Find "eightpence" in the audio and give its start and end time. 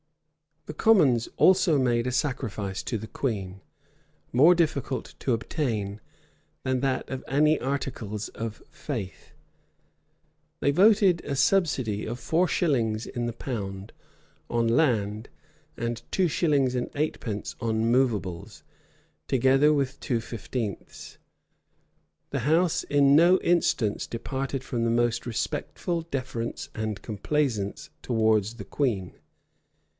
16.95-17.55